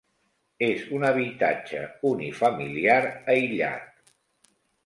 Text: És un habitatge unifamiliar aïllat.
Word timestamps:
És 0.67 0.85
un 0.99 1.05
habitatge 1.09 1.83
unifamiliar 2.13 2.99
aïllat. 3.35 4.53